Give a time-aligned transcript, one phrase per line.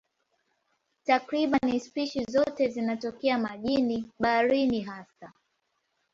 [1.03, 5.33] Takriban spishi zote zinatokea majini, baharini hasa.